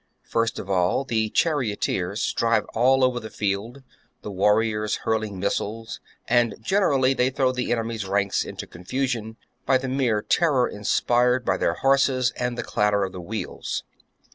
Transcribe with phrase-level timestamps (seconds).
[0.23, 3.21] First of all the charioteers drive all over charioteers.
[3.33, 3.83] the field,
[4.23, 9.37] the warriors hurling missiles; and gener ally they throw the enemy's ranks into confusion
[9.67, 13.83] by the mere terror inspired by their horses and the clatter of the wheels.